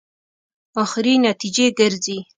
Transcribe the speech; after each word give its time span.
اخري 0.83 1.13
نتیجې 1.25 1.65
ګرځي. 1.79 2.17